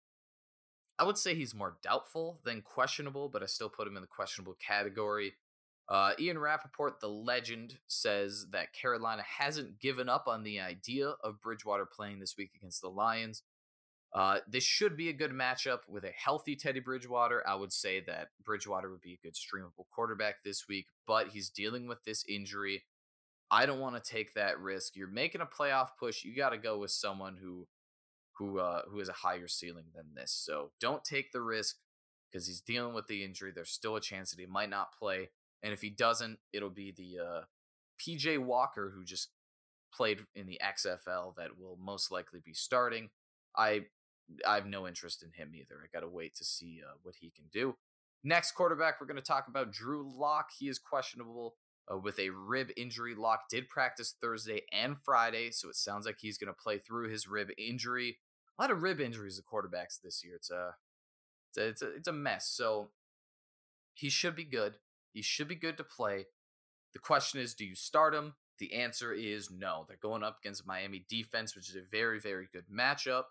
I 0.99 1.05
would 1.05 1.19
say 1.19 1.35
he's 1.35 1.55
more 1.55 1.77
doubtful 1.83 2.41
than 2.45 2.63
questionable, 2.63 3.29
but 3.29 3.43
I 3.43 3.47
still 3.47 3.69
put 3.69 3.89
him 3.89 3.97
in 3.97 4.03
the 4.03 4.09
questionable 4.09 4.57
category. 4.65 5.35
Uh, 5.89 6.13
Ian 6.19 6.39
Rapoport, 6.39 7.01
the 7.01 7.09
legend, 7.09 7.79
says 7.89 8.47
that 8.53 8.73
Carolina 8.73 9.23
hasn't 9.23 9.81
given 9.81 10.09
up 10.09 10.29
on 10.29 10.43
the 10.43 10.61
idea 10.61 11.15
of 11.23 11.41
Bridgewater 11.43 11.85
playing 11.85 12.21
this 12.21 12.37
week 12.39 12.53
against 12.57 12.81
the 12.81 12.89
Lions. 12.89 13.43
Uh, 14.15 14.39
this 14.49 14.63
should 14.63 14.97
be 14.97 15.09
a 15.09 15.13
good 15.13 15.33
matchup 15.33 15.81
with 15.89 16.05
a 16.05 16.11
healthy 16.11 16.55
Teddy 16.55 16.79
Bridgewater. 16.79 17.43
I 17.47 17.57
would 17.57 17.73
say 17.73 18.01
that 18.07 18.29
Bridgewater 18.43 18.89
would 18.89 19.01
be 19.01 19.15
a 19.15 19.27
good 19.27 19.35
streamable 19.35 19.87
quarterback 19.91 20.45
this 20.45 20.69
week, 20.69 20.87
but 21.07 21.29
he's 21.29 21.51
dealing 21.51 21.89
with 21.89 22.05
this 22.05 22.25
injury. 22.29 22.85
I 23.51 23.67
don't 23.67 23.81
want 23.81 24.03
to 24.03 24.11
take 24.11 24.35
that 24.35 24.61
risk. 24.61 24.95
You're 24.95 25.09
making 25.09 25.41
a 25.41 25.47
playoff 25.47 25.89
push. 25.99 26.25
You 26.25 26.35
got 26.35 26.51
to 26.51 26.59
go 26.59 26.79
with 26.79 26.93
someone 26.93 27.37
who 27.37 27.67
who 28.39 28.59
uh, 28.59 28.83
who 28.89 28.99
has 28.99 29.09
a 29.09 29.13
higher 29.13 29.49
ceiling 29.49 29.87
than 29.95 30.07
this. 30.15 30.33
So 30.33 30.71
don't 30.81 31.05
take 31.05 31.33
the 31.33 31.41
risk 31.41 31.77
because 32.31 32.47
he's 32.47 32.61
dealing 32.61 32.95
with 32.95 33.07
the 33.07 33.25
injury. 33.25 33.53
There's 33.55 33.71
still 33.71 33.97
a 33.97 34.01
chance 34.01 34.31
that 34.31 34.41
he 34.41 34.47
might 34.47 34.71
not 34.71 34.97
play, 34.99 35.31
and 35.63 35.73
if 35.73 35.81
he 35.81 35.91
doesn't, 35.91 36.39
it'll 36.53 36.71
be 36.71 36.93
the 36.93 37.25
uh, 37.25 37.41
PJ 38.01 38.39
Walker 38.39 38.93
who 38.95 39.05
just 39.05 39.29
played 39.93 40.21
in 40.35 40.47
the 40.47 40.61
XFL 40.63 41.37
that 41.37 41.59
will 41.59 41.79
most 41.81 42.11
likely 42.11 42.41
be 42.45 42.55
starting. 42.55 43.11
I 43.57 43.87
I 44.47 44.55
have 44.57 44.67
no 44.67 44.89
interest 44.89 45.23
in 45.23 45.31
him 45.33 45.53
either. 45.55 45.77
I 45.83 45.87
got 45.93 46.01
to 46.01 46.09
wait 46.09 46.35
to 46.37 46.45
see 46.45 46.81
uh, 46.85 46.95
what 47.03 47.17
he 47.21 47.31
can 47.31 47.45
do. 47.53 47.77
Next 48.23 48.53
quarterback, 48.53 49.01
we're 49.01 49.07
going 49.07 49.17
to 49.17 49.23
talk 49.23 49.49
about 49.49 49.71
Drew 49.71 50.11
Lock. 50.17 50.49
He 50.59 50.69
is 50.69 50.79
questionable 50.79 51.57
uh, 51.93 51.99
with 51.99 52.19
a 52.19 52.31
rib 52.31 52.71
injury. 52.77 53.15
Lock 53.15 53.49
did 53.51 53.69
practice 53.69 54.15
Thursday 54.21 54.63
and 54.73 54.97
Friday, 55.05 55.51
so 55.51 55.69
it 55.69 55.77
sounds 55.77 56.07
like 56.07 56.17
he's 56.21 56.39
going 56.39 56.53
to 56.53 56.63
play 56.63 56.79
through 56.79 57.11
his 57.11 57.29
rib 57.29 57.49
injury 57.59 58.19
a 58.59 58.63
lot 58.63 58.71
of 58.71 58.83
rib 58.83 59.01
injuries 59.01 59.37
to 59.37 59.43
quarterbacks 59.43 60.01
this 60.03 60.25
year. 60.25 60.37
It's 60.37 60.51
a, 60.51 60.75
it's 61.51 61.59
a, 61.59 61.69
it's 61.69 61.83
a, 61.83 61.97
it's 61.97 62.09
a 62.09 62.13
mess. 62.13 62.49
So 62.49 62.91
he 63.95 64.09
should 64.09 64.37
be 64.37 64.45
good. 64.45 64.75
He 65.13 65.23
should 65.23 65.49
be 65.49 65.55
good 65.55 65.77
to 65.79 65.85
play. 65.85 66.27
The 66.93 66.99
question 66.99 67.41
is, 67.41 67.55
do 67.55 67.65
you 67.65 67.75
start 67.75 68.15
him? 68.15 68.35
The 68.59 68.75
answer 68.75 69.13
is 69.13 69.51
no. 69.51 69.85
They're 69.87 69.97
going 70.01 70.23
up 70.23 70.39
against 70.41 70.67
Miami 70.67 71.05
defense, 71.09 71.57
which 71.57 71.69
is 71.69 71.77
a 71.77 71.83
very, 71.91 72.21
very 72.21 72.49
good 72.53 72.65
matchup. 72.73 73.25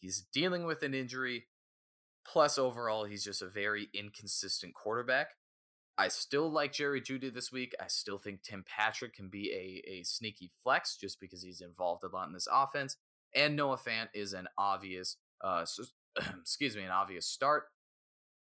He's 0.00 0.24
dealing 0.32 0.64
with 0.64 0.82
an 0.82 0.94
injury. 0.94 1.46
Plus, 2.26 2.58
overall, 2.58 3.04
he's 3.04 3.24
just 3.24 3.40
a 3.40 3.48
very 3.48 3.88
inconsistent 3.94 4.74
quarterback. 4.74 5.28
I 5.98 6.08
still 6.08 6.50
like 6.50 6.72
Jerry 6.72 7.00
Jeudy 7.00 7.34
this 7.34 7.50
week. 7.50 7.74
I 7.80 7.88
still 7.88 8.18
think 8.18 8.42
Tim 8.42 8.64
Patrick 8.64 9.14
can 9.14 9.28
be 9.28 9.50
a, 9.52 9.90
a 9.90 10.02
sneaky 10.04 10.52
flex 10.62 10.96
just 10.96 11.20
because 11.20 11.42
he's 11.42 11.60
involved 11.60 12.04
a 12.04 12.08
lot 12.08 12.28
in 12.28 12.32
this 12.32 12.48
offense 12.50 12.96
and 13.34 13.56
Noah 13.56 13.78
Fant 13.78 14.08
is 14.14 14.32
an 14.32 14.48
obvious, 14.56 15.16
uh, 15.42 15.64
excuse 16.40 16.76
me, 16.76 16.82
an 16.82 16.90
obvious 16.90 17.26
start, 17.26 17.64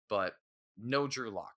but 0.08 0.34
no 0.78 1.06
Drew 1.06 1.30
Lock. 1.30 1.54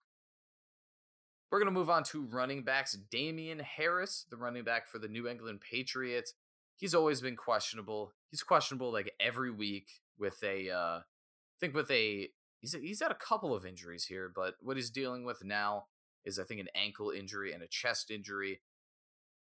We're 1.52 1.60
going 1.60 1.74
to 1.74 1.80
move 1.80 1.90
on 1.90 2.04
to 2.06 2.26
running 2.26 2.64
backs. 2.64 2.98
Damien 3.10 3.60
Harris, 3.60 4.26
the 4.30 4.38
running 4.38 4.64
back 4.64 4.88
for 4.88 5.00
the 5.00 5.08
New 5.08 5.28
England 5.28 5.62
Patriots. 5.62 6.34
He's 6.76 6.94
always 6.94 7.22
been 7.22 7.38
questionable. 7.38 8.14
He's 8.30 8.44
questionable 8.44 8.92
like 8.92 9.14
every 9.20 9.52
week 9.52 9.88
with 10.20 10.44
a, 10.44 10.70
uh, 10.70 11.00
I 11.00 11.60
think 11.60 11.74
with 11.74 11.90
a, 11.90 12.30
he's, 12.62 12.74
he's 12.74 13.02
had 13.02 13.12
a 13.12 13.16
couple 13.16 13.56
of 13.56 13.66
injuries 13.66 14.06
here, 14.06 14.32
but 14.34 14.56
what 14.62 14.78
he's 14.78 14.90
dealing 14.90 15.26
with 15.26 15.44
now 15.44 15.86
is 16.26 16.40
I 16.40 16.44
think 16.44 16.60
an 16.60 16.68
ankle 16.76 17.12
injury 17.12 17.54
and 17.54 17.64
a 17.64 17.68
chest 17.68 18.12
injury. 18.12 18.62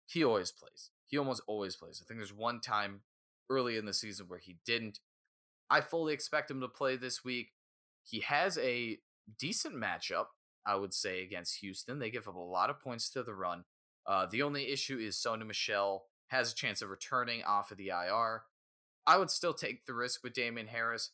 He 0.05 0.23
always 0.23 0.51
plays. 0.51 0.91
He 1.07 1.17
almost 1.17 1.41
always 1.47 1.75
plays. 1.75 2.01
I 2.01 2.05
think 2.07 2.19
there's 2.19 2.33
one 2.33 2.61
time 2.61 3.01
early 3.49 3.77
in 3.77 3.85
the 3.85 3.93
season 3.93 4.27
where 4.27 4.39
he 4.39 4.57
didn't. 4.65 4.99
I 5.69 5.81
fully 5.81 6.13
expect 6.13 6.49
him 6.49 6.61
to 6.61 6.67
play 6.67 6.95
this 6.95 7.23
week. 7.23 7.51
He 8.03 8.21
has 8.21 8.57
a 8.57 8.97
decent 9.37 9.75
matchup, 9.75 10.27
I 10.65 10.75
would 10.75 10.93
say, 10.93 11.21
against 11.21 11.59
Houston. 11.59 11.99
They 11.99 12.09
give 12.09 12.27
up 12.27 12.35
a 12.35 12.39
lot 12.39 12.69
of 12.69 12.79
points 12.79 13.09
to 13.11 13.23
the 13.23 13.35
run. 13.35 13.65
Uh, 14.05 14.25
the 14.29 14.41
only 14.41 14.69
issue 14.69 14.97
is 14.97 15.15
Sony 15.15 15.45
Michel 15.45 16.05
has 16.27 16.51
a 16.51 16.55
chance 16.55 16.81
of 16.81 16.89
returning 16.89 17.43
off 17.43 17.71
of 17.71 17.77
the 17.77 17.89
IR. 17.89 18.43
I 19.05 19.17
would 19.17 19.29
still 19.29 19.53
take 19.53 19.85
the 19.85 19.93
risk 19.93 20.23
with 20.23 20.33
Damien 20.33 20.67
Harris. 20.67 21.11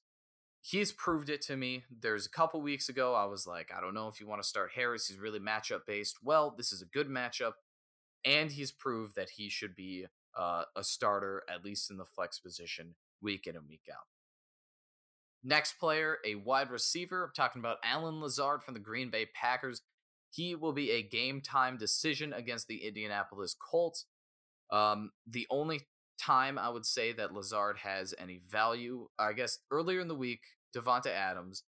He's 0.70 0.92
proved 0.92 1.30
it 1.30 1.42
to 1.44 1.56
me. 1.56 1.86
There's 1.90 2.26
a 2.26 2.30
couple 2.30 2.62
weeks 2.62 2.90
ago, 2.90 3.14
I 3.14 3.24
was 3.24 3.48
like, 3.48 3.72
I 3.74 3.80
don't 3.80 3.94
know 3.94 4.10
if 4.10 4.20
you 4.20 4.28
want 4.28 4.42
to 4.42 4.48
start 4.48 4.72
Harris. 4.76 5.08
He's 5.08 5.18
really 5.18 5.40
matchup 5.40 5.86
based. 5.88 6.18
Well, 6.22 6.54
this 6.58 6.74
is 6.74 6.82
a 6.82 6.86
good 6.86 7.08
matchup, 7.08 7.54
and 8.26 8.52
he's 8.52 8.74
proved 8.74 9.16
that 9.16 9.30
he 9.30 9.48
should 9.48 9.78
be 9.78 10.08
uh, 10.38 10.64
a 10.76 10.84
starter, 10.84 11.44
at 11.50 11.64
least 11.64 11.90
in 11.90 11.96
the 11.96 12.04
flex 12.04 12.40
position, 12.40 12.96
week 13.22 13.48
in 13.48 13.56
and 13.56 13.66
week 13.70 13.88
out. 13.90 14.08
Next 15.42 15.80
player, 15.80 16.18
a 16.26 16.36
wide 16.36 16.70
receiver. 16.70 17.24
I'm 17.24 17.32
talking 17.34 17.62
about 17.62 17.78
Allen 17.82 18.20
Lazard 18.20 18.62
from 18.62 18.74
the 18.74 18.82
Green 18.82 19.10
Bay 19.10 19.26
Packers. 19.34 19.84
He 20.32 20.54
will 20.54 20.74
be 20.74 20.92
a 20.92 21.02
game 21.02 21.40
time 21.40 21.78
decision 21.78 22.34
against 22.34 22.68
the 22.68 22.86
Indianapolis 22.86 23.56
Colts. 23.58 24.04
Um, 24.70 25.12
the 25.26 25.48
only 25.50 25.88
time 26.20 26.58
I 26.58 26.68
would 26.68 26.86
say 26.86 27.14
that 27.14 27.34
Lazard 27.34 27.78
has 27.78 28.14
any 28.20 28.42
value, 28.50 29.08
I 29.18 29.32
guess 29.32 29.60
earlier 29.72 30.02
in 30.02 30.10
the 30.10 30.16
week, 30.16 30.42
Davante 30.76 31.08
Adams 31.08 31.64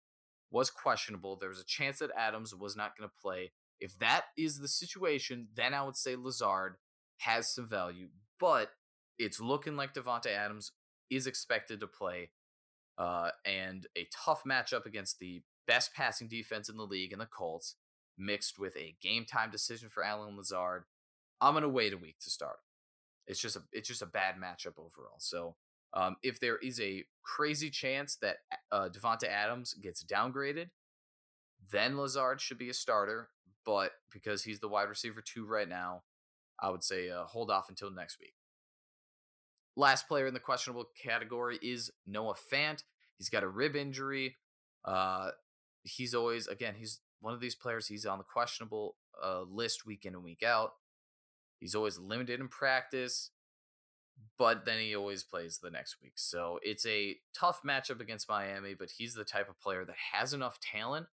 was 0.50 0.70
questionable. 0.70 1.36
There 1.36 1.48
was 1.48 1.60
a 1.60 1.64
chance 1.64 1.98
that 1.98 2.10
Adams 2.16 2.54
was 2.54 2.76
not 2.76 2.96
going 2.96 3.08
to 3.08 3.20
play. 3.20 3.52
If 3.80 3.98
that 3.98 4.26
is 4.38 4.58
the 4.58 4.68
situation, 4.68 5.48
then 5.54 5.74
I 5.74 5.82
would 5.82 5.96
say 5.96 6.16
Lazard 6.16 6.76
has 7.18 7.52
some 7.52 7.68
value. 7.68 8.08
but 8.40 8.70
it's 9.18 9.40
looking 9.40 9.76
like 9.76 9.94
Davante 9.94 10.26
Adams 10.26 10.72
is 11.08 11.26
expected 11.26 11.80
to 11.80 11.86
play, 11.86 12.30
uh, 12.98 13.30
and 13.44 13.86
a 13.96 14.08
tough 14.12 14.42
matchup 14.44 14.86
against 14.86 15.18
the 15.18 15.42
best 15.66 15.94
passing 15.94 16.28
defense 16.28 16.68
in 16.68 16.76
the 16.76 16.86
league 16.86 17.12
and 17.12 17.20
the 17.20 17.26
Colts, 17.26 17.76
mixed 18.18 18.58
with 18.58 18.76
a 18.76 18.96
game 19.00 19.24
time 19.24 19.50
decision 19.50 19.88
for 19.88 20.04
Allen 20.04 20.36
Lazard. 20.36 20.84
I'm 21.40 21.54
gonna 21.54 21.68
wait 21.68 21.92
a 21.92 21.96
week 21.96 22.18
to 22.20 22.30
start. 22.30 22.56
It's 23.26 23.40
just 23.40 23.56
a 23.56 23.62
it's 23.72 23.88
just 23.88 24.02
a 24.02 24.06
bad 24.06 24.36
matchup 24.36 24.78
overall. 24.78 25.18
So 25.18 25.56
um, 25.94 26.16
if 26.22 26.40
there 26.40 26.58
is 26.58 26.80
a 26.80 27.04
crazy 27.22 27.70
chance 27.70 28.16
that 28.16 28.38
uh, 28.70 28.88
Davante 28.88 29.28
Adams 29.28 29.74
gets 29.74 30.04
downgraded, 30.04 30.70
then 31.70 31.96
Lazard 31.96 32.40
should 32.40 32.58
be 32.58 32.68
a 32.68 32.74
starter. 32.74 33.30
But 33.64 33.92
because 34.12 34.44
he's 34.44 34.60
the 34.60 34.68
wide 34.68 34.88
receiver 34.88 35.22
two 35.22 35.46
right 35.46 35.68
now, 35.68 36.02
I 36.60 36.68
would 36.68 36.84
say 36.84 37.08
uh, 37.08 37.24
hold 37.24 37.50
off 37.50 37.68
until 37.68 37.90
next 37.90 38.18
week. 38.20 38.34
Last 39.76 40.06
player 40.06 40.26
in 40.26 40.34
the 40.34 40.40
questionable 40.40 40.86
category 41.02 41.58
is 41.62 41.90
Noah 42.06 42.34
Fant. 42.52 42.82
He's 43.16 43.30
got 43.30 43.42
a 43.42 43.48
rib 43.48 43.74
injury. 43.74 44.36
Uh, 44.84 45.30
he's 45.82 46.14
always, 46.14 46.46
again, 46.46 46.74
he's 46.76 47.00
one 47.20 47.32
of 47.34 47.40
these 47.40 47.54
players. 47.54 47.86
He's 47.86 48.06
on 48.06 48.18
the 48.18 48.24
questionable 48.24 48.96
uh, 49.24 49.42
list 49.42 49.86
week 49.86 50.04
in 50.04 50.14
and 50.14 50.22
week 50.22 50.42
out. 50.42 50.72
He's 51.58 51.74
always 51.74 51.98
limited 51.98 52.40
in 52.40 52.48
practice, 52.48 53.30
but 54.38 54.64
then 54.64 54.78
he 54.78 54.96
always 54.96 55.22
plays 55.22 55.58
the 55.62 55.70
next 55.70 55.96
week. 56.02 56.14
So 56.16 56.58
it's 56.62 56.86
a 56.86 57.16
tough 57.38 57.60
matchup 57.66 58.00
against 58.00 58.28
Miami, 58.28 58.74
but 58.74 58.90
he's 58.96 59.14
the 59.14 59.24
type 59.24 59.48
of 59.48 59.60
player 59.60 59.84
that 59.84 59.96
has 60.12 60.32
enough 60.32 60.58
talent 60.60 61.06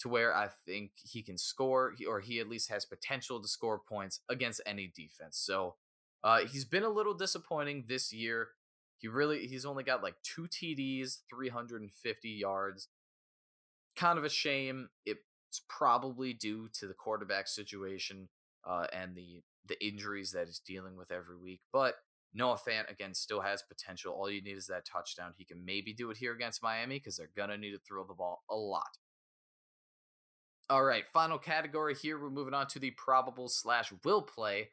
to 0.00 0.08
where 0.08 0.34
I 0.34 0.48
think 0.66 0.90
he 1.02 1.22
can 1.22 1.38
score, 1.38 1.94
or 2.08 2.20
he 2.20 2.40
at 2.40 2.48
least 2.48 2.70
has 2.70 2.84
potential 2.84 3.40
to 3.40 3.48
score 3.48 3.78
points 3.78 4.20
against 4.28 4.60
any 4.66 4.92
defense. 4.94 5.38
So 5.38 5.76
uh, 6.24 6.40
he's 6.50 6.64
been 6.64 6.82
a 6.82 6.88
little 6.88 7.14
disappointing 7.14 7.84
this 7.88 8.12
year. 8.12 8.48
He 8.98 9.08
really 9.08 9.46
he's 9.46 9.66
only 9.66 9.84
got 9.84 10.02
like 10.02 10.14
two 10.22 10.48
TDs, 10.48 11.18
350 11.30 12.28
yards. 12.28 12.88
Kind 13.94 14.18
of 14.18 14.24
a 14.24 14.30
shame. 14.30 14.88
It's 15.06 15.20
probably 15.68 16.32
due 16.32 16.68
to 16.80 16.86
the 16.86 16.94
quarterback 16.94 17.46
situation 17.46 18.28
uh, 18.66 18.86
and 18.92 19.14
the 19.14 19.42
the 19.66 19.86
injuries 19.86 20.32
that 20.32 20.46
he's 20.46 20.58
dealing 20.58 20.96
with 20.96 21.10
every 21.10 21.36
week. 21.36 21.60
But 21.72 21.94
Noah 22.34 22.58
Fant 22.58 22.90
again 22.90 23.14
still 23.14 23.40
has 23.40 23.62
potential. 23.62 24.12
All 24.12 24.30
you 24.30 24.42
need 24.42 24.56
is 24.56 24.66
that 24.66 24.84
touchdown. 24.84 25.32
He 25.36 25.44
can 25.44 25.64
maybe 25.64 25.92
do 25.92 26.10
it 26.10 26.16
here 26.16 26.32
against 26.32 26.62
Miami 26.62 26.98
because 26.98 27.16
they're 27.16 27.30
gonna 27.36 27.56
need 27.56 27.72
to 27.72 27.78
throw 27.78 28.04
the 28.04 28.14
ball 28.14 28.42
a 28.50 28.56
lot. 28.56 28.98
All 30.70 30.82
right, 30.82 31.04
final 31.12 31.38
category 31.38 31.94
here. 31.94 32.18
We're 32.18 32.30
moving 32.30 32.54
on 32.54 32.66
to 32.68 32.78
the 32.78 32.90
probable 32.92 33.48
slash 33.48 33.92
will 34.02 34.22
play. 34.22 34.70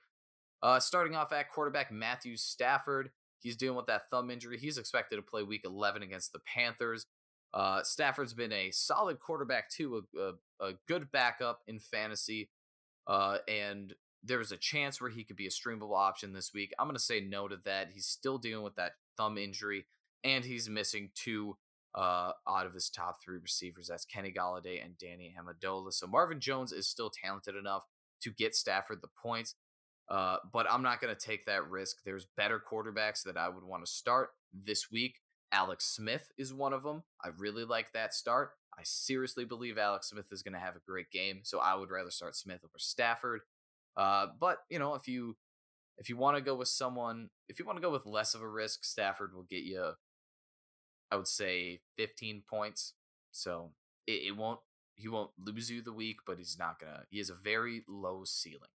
Uh, 0.63 0.80
starting 0.80 1.15
off 1.15 1.34
at 1.34 1.51
quarterback, 1.51 1.91
Matthew 1.91 2.38
Stafford. 2.38 3.10
He's 3.39 3.58
dealing 3.58 3.75
with 3.75 3.88
that 3.88 4.10
thumb 4.10 4.30
injury. 4.30 4.58
He's 4.58 4.77
expected 4.77 5.15
to 5.18 5.22
play 5.22 5.44
week 5.44 5.63
11 5.65 6.03
against 6.03 6.32
the 6.32 6.39
Panthers. 6.46 7.08
Uh, 7.53 7.82
Stafford's 7.84 8.34
been 8.34 8.53
a 8.53 8.72
solid 8.72 9.20
quarterback, 9.20 9.70
too, 9.70 10.03
a, 10.15 10.20
a, 10.20 10.70
a 10.70 10.74
good 10.88 11.12
backup 11.12 11.60
in 11.68 11.80
fantasy. 11.80 12.50
Uh, 13.08 13.39
and 13.48 13.94
there's 14.24 14.51
a 14.51 14.58
chance 14.58 15.01
where 15.01 15.10
he 15.10 15.24
could 15.24 15.36
be 15.36 15.48
a 15.48 15.50
streamable 15.50 15.96
option 15.96 16.34
this 16.34 16.51
week. 16.54 16.72
I'm 16.78 16.88
going 16.88 16.96
to 16.96 17.01
say 17.01 17.22
no 17.22 17.48
to 17.48 17.58
that. 17.66 17.90
He's 17.94 18.06
still 18.06 18.38
dealing 18.38 18.63
with 18.63 18.75
that 18.75 18.94
thumb 19.18 19.38
injury, 19.38 19.86
and 20.24 20.46
he's 20.46 20.70
missing 20.70 21.10
two 21.16 21.58
uh, 21.96 22.32
out 22.48 22.66
of 22.66 22.74
his 22.74 22.90
top 22.90 23.18
three 23.24 23.38
receivers. 23.38 23.88
That's 23.88 24.06
Kenny 24.06 24.32
Golladay 24.32 24.84
and 24.84 24.98
Danny 24.98 25.34
Amendola. 25.38 25.94
So 25.94 26.08
Marvin 26.08 26.40
Jones 26.40 26.72
is 26.72 26.88
still 26.88 27.10
talented 27.10 27.56
enough 27.56 27.84
to 28.22 28.32
get 28.32 28.56
Stafford 28.56 29.00
the 29.01 29.10
points. 29.22 29.56
Uh, 30.10 30.38
but 30.51 30.68
I'm 30.70 30.84
not 30.84 31.00
going 31.00 31.13
to 31.16 31.20
take 31.20 31.46
that 31.46 31.70
risk. 31.70 31.98
There's 32.04 32.28
better 32.38 32.62
quarterbacks 32.62 33.24
that 33.24 33.38
I 33.38 33.50
would 33.50 33.63
want 33.63 33.86
to 33.86 33.92
start 33.92 34.30
this 34.54 34.92
week. 34.92 35.20
Alex 35.54 35.86
Smith 35.86 36.32
is 36.38 36.54
one 36.54 36.74
of 36.74 36.84
them. 36.84 37.04
I 37.24 37.30
really 37.38 37.63
like 37.66 37.94
that 37.94 38.13
start. 38.13 38.51
I 38.78 38.82
seriously 38.84 39.46
believe 39.46 39.78
Alex 39.78 40.10
Smith 40.10 40.28
is 40.32 40.44
going 40.44 40.54
to 40.54 40.60
have 40.60 40.75
a 40.75 40.82
great 40.88 41.12
game, 41.12 41.42
so 41.44 41.60
I 41.60 41.75
would 41.75 41.92
rather 41.92 42.12
start 42.12 42.36
Smith 42.36 42.60
over 42.63 42.78
Stafford. 42.78 43.42
Uh, 43.98 44.28
but 44.40 44.60
you 44.70 44.80
know, 44.80 44.96
if 44.96 45.08
you 45.08 45.36
if 45.98 46.10
you 46.10 46.18
want 46.18 46.38
to 46.38 46.42
go 46.42 46.56
with 46.56 46.68
someone, 46.68 47.30
if 47.50 47.60
you 47.60 47.66
want 47.66 47.78
to 47.78 47.82
go 47.82 47.92
with 47.92 48.06
less 48.06 48.34
of 48.34 48.42
a 48.42 48.48
risk, 48.48 48.84
Stafford 48.84 49.34
will 49.34 49.44
get 49.44 49.64
you 49.64 49.94
I 51.12 51.18
would 51.18 51.28
say 51.28 51.82
15 51.98 52.44
points. 52.50 52.94
So 53.32 53.72
it, 54.08 54.28
it 54.28 54.38
won't 54.38 54.60
he 54.96 55.08
won't 55.08 55.32
lose 55.38 55.70
you 55.70 55.82
the 55.82 55.94
week, 55.94 56.20
but 56.26 56.38
he's 56.38 56.58
not 56.60 56.80
gonna. 56.80 57.04
He 57.10 57.18
has 57.18 57.30
a 57.30 57.36
very 57.36 57.84
low 57.88 58.24
ceiling. 58.24 58.70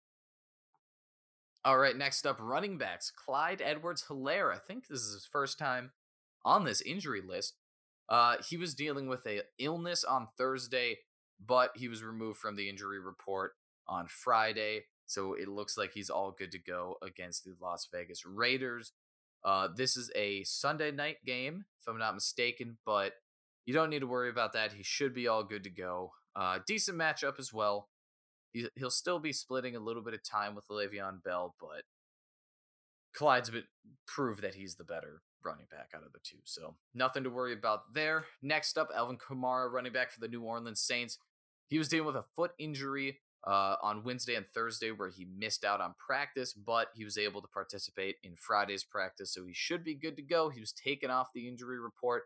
All 1.64 1.78
right, 1.78 1.96
next 1.96 2.26
up, 2.26 2.38
running 2.40 2.78
backs. 2.78 3.12
Clyde 3.12 3.62
Edwards 3.64 4.06
Helaire. 4.10 4.54
I 4.54 4.58
think 4.58 4.88
this 4.88 5.02
is 5.02 5.14
his 5.14 5.26
first 5.26 5.58
time 5.58 5.92
on 6.44 6.64
this 6.64 6.82
injury 6.82 7.22
list. 7.22 7.56
Uh, 8.08 8.36
he 8.48 8.58
was 8.58 8.76
dealing 8.76 9.08
with 9.08 9.26
a 9.26 9.42
illness 9.58 10.04
on 10.04 10.28
Thursday, 10.38 11.00
but 11.44 11.72
he 11.76 11.88
was 11.88 12.04
removed 12.04 12.38
from 12.40 12.56
the 12.56 12.70
injury 12.70 13.00
report 13.00 13.54
on 13.88 14.08
Friday. 14.08 14.86
So 15.06 15.34
it 15.34 15.48
looks 15.48 15.78
like 15.78 15.92
he's 15.94 16.10
all 16.10 16.36
good 16.38 16.52
to 16.52 16.60
go 16.60 16.96
against 17.02 17.44
the 17.44 17.54
Las 17.62 17.88
Vegas 17.92 18.26
Raiders. 18.26 18.92
Uh, 19.44 19.68
this 19.76 19.96
is 19.96 20.12
a 20.16 20.44
Sunday 20.44 20.92
night 20.92 21.18
game, 21.26 21.66
if 21.80 21.88
I'm 21.88 22.00
not 22.00 22.16
mistaken, 22.16 22.78
but 22.86 23.14
you 23.66 23.74
don't 23.74 23.90
need 23.90 24.00
to 24.00 24.08
worry 24.08 24.30
about 24.30 24.54
that. 24.54 24.74
He 24.74 24.84
should 24.84 25.14
be 25.14 25.28
all 25.28 25.44
good 25.44 25.64
to 25.64 25.70
go. 25.70 26.14
Uh, 26.36 26.60
decent 26.66 26.98
matchup 26.98 27.40
as 27.40 27.54
well. 27.54 27.90
He, 28.54 28.68
will 28.80 28.90
still 28.90 29.20
be 29.20 29.34
splitting 29.34 29.76
a 29.76 29.80
little 29.80 30.02
bit 30.02 30.14
of 30.14 30.24
time 30.24 30.56
with 30.56 30.68
Le'Veon 30.68 31.24
Bell, 31.24 31.56
but 31.60 31.84
Clyde's 33.14 33.50
been 33.50 33.64
proved 34.08 34.42
that 34.42 34.56
he's 34.56 34.76
the 34.76 34.84
better 34.84 35.22
running 35.44 35.68
back 35.70 35.92
out 35.96 36.06
of 36.06 36.12
the 36.12 36.20
two. 36.24 36.38
So 36.44 36.76
nothing 36.94 37.24
to 37.24 37.30
worry 37.30 37.54
about 37.54 37.94
there. 37.94 38.26
Next 38.42 38.78
up, 38.78 38.90
Alvin 38.96 39.18
Kamara, 39.18 39.72
running 39.72 39.94
back 39.94 40.12
for 40.12 40.20
the 40.20 40.28
New 40.28 40.42
Orleans 40.42 40.82
Saints. 40.82 41.20
He 41.68 41.78
was 41.78 41.88
dealing 41.88 42.08
with 42.08 42.16
a 42.16 42.26
foot 42.36 42.52
injury 42.58 43.20
uh, 43.46 43.76
on 43.82 44.04
Wednesday 44.04 44.36
and 44.36 44.46
Thursday 44.54 44.92
where 44.92 45.10
he 45.10 45.26
missed 45.38 45.64
out 45.64 45.82
on 45.82 45.94
practice, 46.04 46.54
but 46.54 46.88
he 46.96 47.06
was 47.06 47.18
able 47.18 47.42
to 47.42 47.48
participate 47.48 48.16
in 48.24 48.36
Friday's 48.36 48.84
practice, 48.84 49.34
so 49.34 49.46
he 49.46 49.54
should 49.54 49.84
be 49.84 49.94
good 49.94 50.16
to 50.16 50.24
go. 50.24 50.50
He 50.50 50.60
was 50.60 50.74
taken 50.74 51.12
off 51.12 51.30
the 51.34 51.48
injury 51.48 51.80
report, 51.80 52.24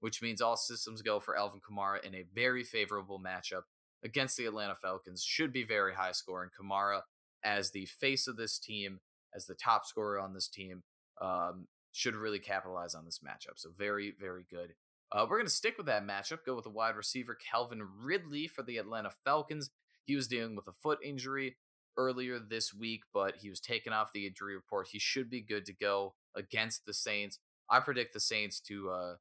which 0.00 0.22
means 0.22 0.40
all 0.40 0.56
systems 0.56 1.02
go 1.02 1.20
for 1.20 1.36
Alvin 1.36 1.60
Kamara 1.60 2.02
in 2.02 2.14
a 2.14 2.24
very 2.34 2.64
favorable 2.64 3.20
matchup 3.20 3.62
against 4.02 4.36
the 4.36 4.46
Atlanta 4.46 4.74
Falcons. 4.74 5.22
Should 5.22 5.52
be 5.52 5.64
very 5.64 5.94
high 5.94 6.12
scoring. 6.12 6.50
Kamara, 6.58 7.02
as 7.44 7.70
the 7.70 7.86
face 7.86 8.26
of 8.26 8.36
this 8.36 8.58
team, 8.58 9.00
as 9.34 9.46
the 9.46 9.54
top 9.54 9.84
scorer 9.84 10.18
on 10.18 10.32
this 10.32 10.48
team, 10.48 10.82
um, 11.20 11.66
should 11.92 12.14
really 12.14 12.38
capitalize 12.38 12.94
on 12.94 13.04
this 13.04 13.20
matchup. 13.24 13.56
So 13.56 13.70
very, 13.76 14.14
very 14.18 14.46
good. 14.50 14.72
Uh, 15.12 15.26
we're 15.28 15.36
going 15.36 15.46
to 15.46 15.52
stick 15.52 15.76
with 15.76 15.86
that 15.86 16.06
matchup, 16.06 16.38
go 16.46 16.54
with 16.54 16.64
the 16.64 16.70
wide 16.70 16.96
receiver 16.96 17.36
Calvin 17.50 17.82
Ridley 18.02 18.48
for 18.48 18.62
the 18.62 18.78
Atlanta 18.78 19.10
Falcons. 19.24 19.70
He 20.04 20.16
was 20.16 20.28
dealing 20.28 20.56
with 20.56 20.66
a 20.66 20.72
foot 20.72 20.98
injury 21.04 21.56
earlier 21.96 22.38
this 22.38 22.72
week, 22.74 23.02
but 23.12 23.36
he 23.36 23.50
was 23.50 23.60
taken 23.60 23.92
off 23.92 24.12
the 24.12 24.26
injury 24.26 24.54
report. 24.54 24.88
He 24.90 24.98
should 24.98 25.30
be 25.30 25.40
good 25.40 25.64
to 25.66 25.74
go 25.74 26.14
against 26.36 26.86
the 26.86 26.94
Saints. 26.94 27.38
I 27.70 27.80
predict 27.80 28.12
the 28.14 28.20
Saints 28.20 28.60
to 28.60 28.90
uh 28.90 29.14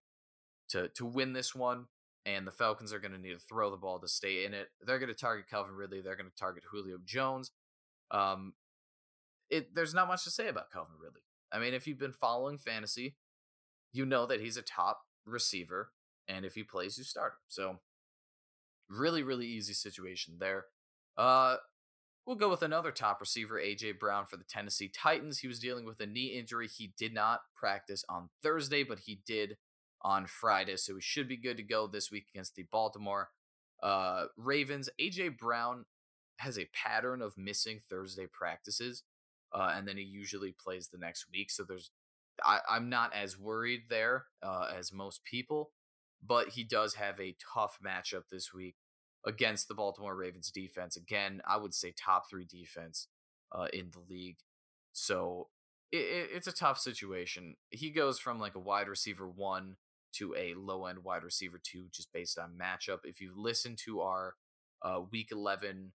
to 0.69 0.87
to 0.89 1.05
win 1.05 1.33
this 1.33 1.53
one, 1.53 1.85
and 2.25 2.47
the 2.47 2.51
Falcons 2.51 2.93
are 2.93 2.99
going 2.99 3.13
to 3.13 3.17
need 3.17 3.33
to 3.33 3.39
throw 3.39 3.69
the 3.69 3.77
ball 3.77 3.99
to 3.99 4.07
stay 4.07 4.45
in 4.45 4.53
it. 4.53 4.69
They're 4.81 4.99
going 4.99 5.09
to 5.09 5.15
target 5.15 5.49
Calvin 5.49 5.75
Ridley. 5.75 6.01
They're 6.01 6.15
going 6.15 6.29
to 6.29 6.35
target 6.35 6.63
Julio 6.71 6.97
Jones. 7.05 7.51
Um, 8.09 8.53
it 9.49 9.75
there's 9.75 9.93
not 9.93 10.07
much 10.07 10.23
to 10.23 10.31
say 10.31 10.47
about 10.47 10.71
Calvin 10.71 10.95
Ridley. 11.01 11.21
I 11.51 11.59
mean, 11.59 11.73
if 11.73 11.85
you've 11.85 11.99
been 11.99 12.13
following 12.13 12.57
fantasy, 12.57 13.17
you 13.91 14.05
know 14.05 14.25
that 14.25 14.41
he's 14.41 14.57
a 14.57 14.61
top 14.61 15.01
receiver, 15.25 15.91
and 16.27 16.45
if 16.45 16.55
he 16.55 16.63
plays, 16.63 16.97
you 16.97 17.03
start 17.03 17.33
him. 17.33 17.39
So 17.47 17.79
Really, 18.91 19.23
really 19.23 19.47
easy 19.47 19.73
situation 19.73 20.35
there. 20.39 20.65
Uh, 21.17 21.55
we'll 22.25 22.35
go 22.35 22.49
with 22.49 22.61
another 22.61 22.91
top 22.91 23.21
receiver, 23.21 23.59
AJ 23.59 23.99
Brown 23.99 24.25
for 24.25 24.37
the 24.37 24.43
Tennessee 24.43 24.91
Titans. 24.93 25.39
He 25.39 25.47
was 25.47 25.59
dealing 25.59 25.85
with 25.85 25.99
a 26.01 26.05
knee 26.05 26.37
injury. 26.37 26.67
He 26.67 26.93
did 26.97 27.13
not 27.13 27.41
practice 27.55 28.03
on 28.09 28.29
Thursday, 28.43 28.83
but 28.83 28.99
he 28.99 29.21
did 29.25 29.57
on 30.01 30.25
Friday, 30.25 30.75
so 30.77 30.95
he 30.95 31.01
should 31.01 31.27
be 31.27 31.37
good 31.37 31.57
to 31.57 31.63
go 31.63 31.87
this 31.87 32.11
week 32.11 32.25
against 32.33 32.55
the 32.55 32.65
Baltimore 32.71 33.29
uh, 33.81 34.25
Ravens. 34.37 34.89
AJ 34.99 35.37
Brown 35.37 35.85
has 36.39 36.57
a 36.57 36.69
pattern 36.73 37.21
of 37.21 37.37
missing 37.37 37.81
Thursday 37.89 38.27
practices, 38.31 39.03
uh, 39.53 39.73
and 39.75 39.87
then 39.87 39.97
he 39.97 40.03
usually 40.03 40.53
plays 40.59 40.87
the 40.87 40.97
next 40.97 41.27
week. 41.31 41.51
So 41.51 41.63
there's, 41.63 41.91
I, 42.43 42.59
am 42.69 42.89
not 42.89 43.13
as 43.13 43.39
worried 43.39 43.83
there 43.89 44.25
uh, 44.43 44.67
as 44.75 44.91
most 44.91 45.23
people, 45.23 45.71
but 46.25 46.49
he 46.49 46.63
does 46.63 46.95
have 46.95 47.19
a 47.19 47.35
tough 47.53 47.79
matchup 47.85 48.23
this 48.31 48.53
week 48.53 48.75
against 49.25 49.67
the 49.67 49.75
Baltimore 49.75 50.15
Ravens 50.15 50.51
defense. 50.51 50.95
Again, 50.97 51.41
I 51.47 51.57
would 51.57 51.73
say 51.73 51.93
top 51.97 52.29
three 52.29 52.45
defense 52.45 53.07
uh, 53.51 53.67
in 53.73 53.91
the 53.91 53.99
league. 54.09 54.37
So 54.93 55.49
it, 55.91 55.97
it, 55.97 56.29
it's 56.33 56.47
a 56.47 56.51
tough 56.51 56.79
situation. 56.79 57.55
He 57.69 57.91
goes 57.91 58.19
from 58.19 58.39
like 58.39 58.55
a 58.55 58.59
wide 58.59 58.87
receiver 58.87 59.27
one 59.27 59.77
to 60.13 60.35
a 60.35 60.53
low 60.55 60.85
end 60.87 61.03
wide 61.03 61.23
receiver 61.23 61.59
two, 61.61 61.85
just 61.93 62.11
based 62.13 62.37
on 62.37 62.57
matchup. 62.61 62.99
If 63.03 63.21
you 63.21 63.31
listen 63.35 63.75
to 63.85 64.01
our 64.01 64.35
uh, 64.83 65.01
week 65.11 65.29
11 65.31 65.93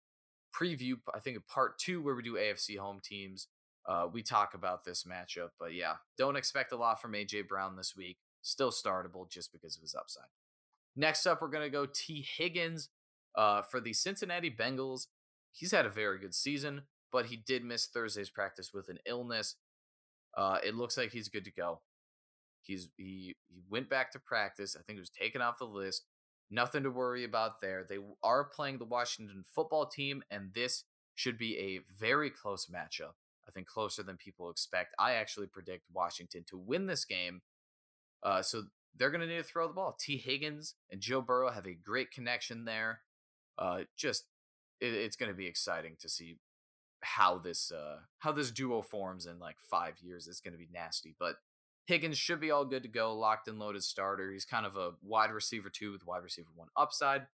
preview, 0.60 0.96
I 1.14 1.20
think 1.20 1.38
part 1.48 1.80
two, 1.80 2.02
where 2.02 2.16
we 2.16 2.24
do 2.24 2.34
AFC 2.36 2.78
home 2.78 3.00
teams, 3.04 3.48
Uh, 3.88 4.08
we 4.12 4.22
talk 4.22 4.54
about 4.54 4.84
this 4.84 5.06
matchup, 5.06 5.50
but 5.60 5.74
yeah, 5.74 5.96
don't 6.18 6.36
expect 6.36 6.72
a 6.72 6.78
lot 6.78 7.02
from 7.02 7.14
AJ 7.14 7.48
Brown 7.48 7.76
this 7.76 7.96
week. 7.96 8.18
Still 8.42 8.72
startable 8.72 9.30
just 9.30 9.52
because 9.52 9.76
of 9.76 9.82
his 9.82 9.96
upside. 9.96 10.30
Next 10.96 11.26
up, 11.26 11.42
we're 11.42 11.48
going 11.50 11.64
to 11.64 11.70
go 11.70 11.86
Tee 11.86 12.26
Higgins 12.38 12.90
uh, 13.36 13.62
for 13.62 13.80
the 13.80 13.94
Cincinnati 13.94 14.50
Bengals. 14.50 15.08
He's 15.52 15.72
had 15.72 15.86
a 15.86 15.90
very 15.90 16.20
good 16.20 16.34
season, 16.34 16.84
but 17.12 17.28
he 17.28 17.38
did 17.38 17.64
miss 17.64 17.88
Thursday's 17.88 18.30
practice 18.30 18.72
with 18.74 18.90
an 18.90 19.00
illness. 19.06 19.56
Uh, 20.36 20.58
it 20.66 20.76
looks 20.76 20.98
like 20.98 21.12
he's 21.12 21.30
good 21.30 21.46
to 21.46 21.52
go. 21.52 21.82
He's 22.62 22.90
he 22.98 23.36
he 23.48 23.62
went 23.70 23.90
back 23.90 24.12
to 24.12 24.20
practice. 24.20 24.76
I 24.78 24.84
think 24.84 24.98
he 24.98 25.02
was 25.02 25.10
taken 25.10 25.42
off 25.42 25.60
the 25.60 25.66
list. 25.66 26.06
Nothing 26.50 26.84
to 26.84 26.92
worry 26.92 27.24
about 27.24 27.62
there. 27.62 27.86
They 27.88 27.98
are 28.24 28.44
playing 28.44 28.78
the 28.78 28.86
Washington 28.86 29.44
football 29.56 29.86
team, 29.86 30.22
and 30.30 30.54
this 30.54 30.84
should 31.16 31.38
be 31.38 31.58
a 31.58 31.80
very 31.98 32.30
close 32.30 32.68
matchup. 32.68 33.14
I 33.48 33.52
think 33.52 33.68
closer 33.68 34.04
than 34.04 34.18
people 34.18 34.50
expect. 34.50 34.94
I 35.00 35.14
actually 35.14 35.48
predict 35.48 35.86
Washington 35.92 36.44
to 36.50 36.58
win 36.58 36.86
this 36.86 37.06
game. 37.06 37.42
Uh, 38.24 38.42
so 38.42 38.64
they're 38.98 39.10
going 39.10 39.22
to 39.22 39.28
need 39.28 39.38
to 39.38 39.44
throw 39.44 39.68
the 39.68 39.74
ball. 39.74 39.96
Tee 40.00 40.18
Higgins 40.18 40.76
and 40.90 41.02
Joe 41.02 41.22
Burrow 41.22 41.52
have 41.52 41.66
a 41.66 41.74
great 41.74 42.12
connection 42.12 42.66
there. 42.66 43.02
Uh, 43.58 43.82
just 43.98 44.26
it, 44.80 44.94
it's 44.94 45.16
going 45.16 45.32
to 45.32 45.38
be 45.38 45.48
exciting 45.48 45.96
to 46.00 46.10
see 46.10 46.38
how 47.02 47.38
this 47.38 47.72
uh, 47.72 47.98
how 48.20 48.32
this 48.32 48.52
duo 48.52 48.82
forms 48.82 49.26
in 49.26 49.40
like 49.40 49.58
five 49.60 49.96
years. 50.02 50.28
It's 50.28 50.42
going 50.42 50.54
to 50.54 50.60
be 50.60 50.70
nasty, 50.72 51.16
but 51.20 51.36
Higgins 51.86 52.18
should 52.18 52.40
be 52.40 52.52
all 52.52 52.66
good 52.66 52.84
to 52.84 52.90
go, 52.90 53.16
locked 53.16 53.48
and 53.48 53.60
loaded 53.60 53.84
starter. 53.84 54.32
He's 54.32 54.46
kind 54.46 54.66
of 54.66 54.78
a 54.78 54.92
wide 55.02 55.32
receiver 55.32 55.70
two 55.70 55.92
with 55.92 56.06
wide 56.06 56.24
receiver 56.24 56.50
one 56.56 56.68
upside. 56.78 57.28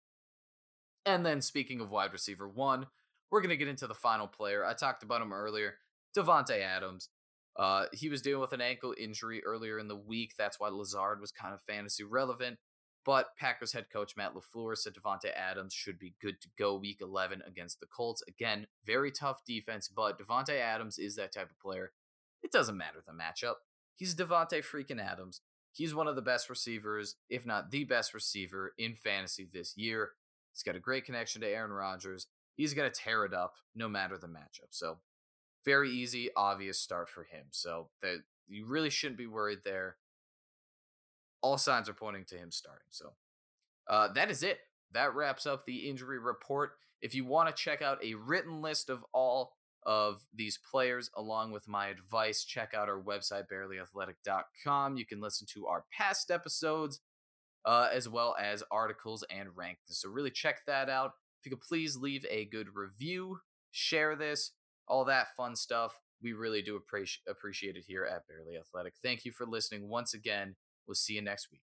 And 1.05 1.25
then 1.25 1.41
speaking 1.41 1.79
of 1.79 1.89
wide 1.89 2.13
receiver 2.13 2.47
one, 2.47 2.87
we're 3.29 3.41
going 3.41 3.49
to 3.49 3.57
get 3.57 3.67
into 3.67 3.87
the 3.87 3.93
final 3.93 4.27
player. 4.27 4.65
I 4.65 4.73
talked 4.73 5.03
about 5.03 5.21
him 5.21 5.33
earlier, 5.33 5.75
Davante 6.15 6.61
Adams. 6.61 7.09
Uh, 7.57 7.85
he 7.91 8.09
was 8.09 8.21
dealing 8.21 8.41
with 8.41 8.53
an 8.53 8.61
ankle 8.61 8.93
injury 8.97 9.43
earlier 9.43 9.79
in 9.79 9.87
the 9.87 9.95
week. 9.95 10.33
That's 10.37 10.59
why 10.59 10.69
Lazard 10.69 11.19
was 11.19 11.31
kind 11.31 11.53
of 11.53 11.61
fantasy 11.61 12.03
relevant. 12.03 12.59
But 13.03 13.37
Packers 13.37 13.71
head 13.71 13.85
coach 13.91 14.15
Matt 14.17 14.33
LaFleur 14.33 14.77
said 14.77 14.93
Davante 14.93 15.31
Adams 15.33 15.73
should 15.73 15.97
be 15.97 16.15
good 16.21 16.41
to 16.41 16.49
go 16.59 16.75
week 16.75 16.97
11 17.01 17.41
against 17.47 17.79
the 17.79 17.85
Colts. 17.87 18.21
Again, 18.27 18.67
very 18.85 19.11
tough 19.11 19.45
defense, 19.45 19.87
but 19.87 20.19
Davante 20.19 20.59
Adams 20.59 20.99
is 20.99 21.15
that 21.15 21.31
type 21.31 21.49
of 21.49 21.59
player. 21.59 21.93
It 22.43 22.51
doesn't 22.51 22.77
matter 22.77 23.01
the 23.05 23.13
matchup. 23.13 23.55
He's 23.95 24.13
Davante 24.13 24.61
freaking 24.63 25.01
Adams. 25.01 25.41
He's 25.71 25.95
one 25.95 26.07
of 26.07 26.15
the 26.15 26.21
best 26.21 26.49
receivers, 26.49 27.15
if 27.29 27.45
not 27.45 27.71
the 27.71 27.85
best 27.85 28.13
receiver 28.13 28.73
in 28.77 28.95
fantasy 28.95 29.47
this 29.51 29.77
year. 29.77 30.11
He's 30.51 30.63
got 30.63 30.75
a 30.75 30.79
great 30.79 31.05
connection 31.05 31.41
to 31.41 31.47
Aaron 31.47 31.71
Rodgers. 31.71 32.27
He's 32.55 32.73
going 32.73 32.91
to 32.91 32.99
tear 32.99 33.25
it 33.25 33.33
up 33.33 33.53
no 33.75 33.87
matter 33.87 34.17
the 34.17 34.27
matchup. 34.27 34.71
So, 34.71 34.97
very 35.67 35.91
easy, 35.91 36.29
obvious 36.37 36.79
start 36.79 37.09
for 37.09 37.23
him. 37.23 37.47
So, 37.51 37.89
that 38.01 38.19
you 38.47 38.65
really 38.65 38.89
shouldn't 38.89 39.17
be 39.17 39.27
worried 39.27 39.59
there. 39.65 39.97
All 41.41 41.57
signs 41.57 41.89
are 41.89 41.93
pointing 41.93 42.23
to 42.29 42.37
him 42.37 42.51
starting. 42.51 42.87
So, 42.89 43.13
uh, 43.89 44.07
that 44.13 44.31
is 44.31 44.43
it. 44.43 44.59
That 44.93 45.13
wraps 45.13 45.45
up 45.45 45.65
the 45.65 45.89
injury 45.89 46.19
report. 46.19 46.71
If 47.01 47.13
you 47.13 47.25
want 47.25 47.49
to 47.49 47.63
check 47.63 47.81
out 47.81 48.03
a 48.03 48.13
written 48.15 48.61
list 48.61 48.89
of 48.89 49.03
all 49.13 49.57
of 49.85 50.25
these 50.33 50.57
players 50.71 51.09
along 51.15 51.51
with 51.51 51.67
my 51.67 51.87
advice. 51.87 52.43
Check 52.43 52.73
out 52.73 52.89
our 52.89 53.01
website, 53.01 53.45
barelyathletic.com. 53.51 54.97
You 54.97 55.05
can 55.05 55.21
listen 55.21 55.47
to 55.53 55.67
our 55.67 55.85
past 55.97 56.31
episodes 56.31 56.99
uh, 57.65 57.89
as 57.93 58.09
well 58.09 58.35
as 58.39 58.63
articles 58.71 59.23
and 59.29 59.49
rankings. 59.49 59.75
So, 59.89 60.09
really 60.09 60.31
check 60.31 60.65
that 60.65 60.89
out. 60.89 61.13
If 61.39 61.45
you 61.45 61.57
could 61.57 61.65
please 61.65 61.97
leave 61.97 62.25
a 62.29 62.45
good 62.45 62.69
review, 62.73 63.39
share 63.71 64.15
this, 64.15 64.51
all 64.87 65.05
that 65.05 65.35
fun 65.35 65.55
stuff. 65.55 65.99
We 66.21 66.33
really 66.33 66.61
do 66.61 66.79
appreciate 67.27 67.75
it 67.75 67.83
here 67.87 68.05
at 68.05 68.27
Barely 68.27 68.57
Athletic. 68.57 68.93
Thank 69.03 69.25
you 69.25 69.31
for 69.31 69.45
listening 69.45 69.87
once 69.87 70.13
again. 70.13 70.55
We'll 70.87 70.95
see 70.95 71.13
you 71.13 71.21
next 71.21 71.49
week. 71.51 71.61